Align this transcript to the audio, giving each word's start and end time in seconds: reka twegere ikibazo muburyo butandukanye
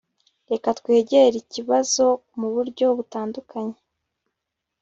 reka 0.51 0.67
twegere 0.79 1.35
ikibazo 1.43 2.05
muburyo 2.37 2.87
butandukanye 2.97 3.77